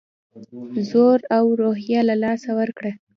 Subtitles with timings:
[0.89, 2.91] زور او روحیه له لاسه ورکړه.